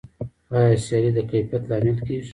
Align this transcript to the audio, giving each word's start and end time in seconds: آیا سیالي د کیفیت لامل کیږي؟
آیا 0.55 0.75
سیالي 0.85 1.11
د 1.17 1.19
کیفیت 1.31 1.63
لامل 1.69 1.95
کیږي؟ 2.05 2.29